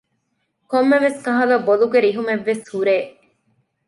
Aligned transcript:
ކޮންމެވެސް 0.71 1.19
ކަހަލަ 1.25 1.57
ބޮލުގެ 1.65 1.99
ރިހުމެއްވެސް 2.05 2.63
ހުރޭ 2.73 2.95